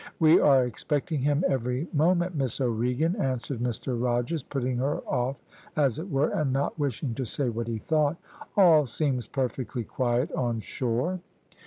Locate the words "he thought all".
7.67-8.89